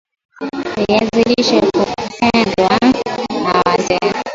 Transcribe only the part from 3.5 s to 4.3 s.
wazee